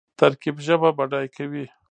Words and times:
ترکیب 0.19 0.55
ژبه 0.67 0.89
بډایه 0.97 1.29
کوي. 1.35 1.65